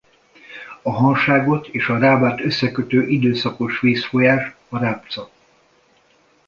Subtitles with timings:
[0.81, 5.29] A Hanságot és a Rábát összekötő időszakos vízfolyás a Rábca.